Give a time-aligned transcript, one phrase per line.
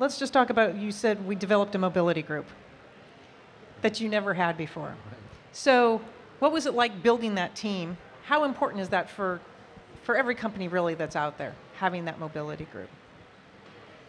[0.00, 2.46] let's just talk about you said we developed a mobility group
[3.82, 4.94] that you never had before.
[5.52, 6.00] So,
[6.40, 7.96] what was it like building that team?
[8.24, 9.40] How important is that for
[10.02, 12.88] for every company really that's out there having that mobility group?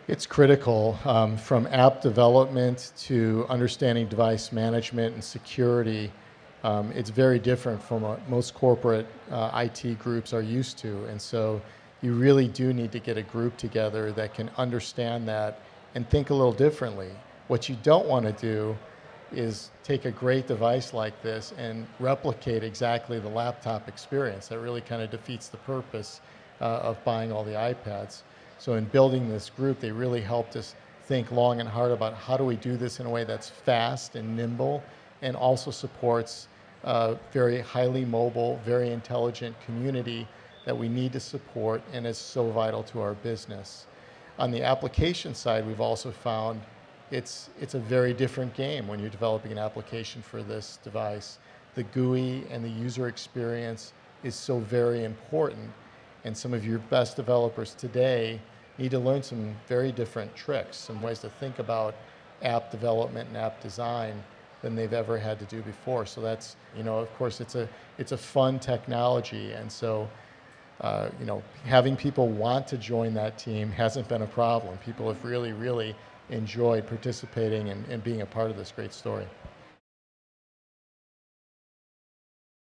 [0.07, 6.11] It's critical um, from app development to understanding device management and security.
[6.63, 11.05] Um, it's very different from what most corporate uh, IT groups are used to.
[11.05, 11.61] And so
[12.01, 15.61] you really do need to get a group together that can understand that
[15.95, 17.09] and think a little differently.
[17.47, 18.77] What you don't want to do
[19.31, 24.47] is take a great device like this and replicate exactly the laptop experience.
[24.47, 26.21] That really kind of defeats the purpose
[26.59, 28.21] uh, of buying all the iPads.
[28.59, 32.37] So in building this group, they really helped us think long and hard about how
[32.37, 34.83] do we do this in a way that's fast and nimble
[35.21, 36.47] and also supports
[36.83, 40.27] a very highly mobile, very intelligent community
[40.65, 43.87] that we need to support and is so vital to our business.
[44.41, 46.61] On the application side, we've also found
[47.11, 51.37] it's, it's a very different game when you're developing an application for this device.
[51.75, 55.69] The GUI and the user experience is so very important,
[56.23, 58.41] and some of your best developers today
[58.79, 61.93] need to learn some very different tricks, some ways to think about
[62.41, 64.23] app development and app design
[64.63, 66.07] than they've ever had to do before.
[66.07, 67.69] So that's, you know, of course, it's a,
[67.99, 70.09] it's a fun technology, and so
[70.81, 74.77] uh, you know, having people want to join that team hasn't been a problem.
[74.79, 75.95] People have really, really
[76.29, 79.25] enjoyed participating and, and being a part of this great story.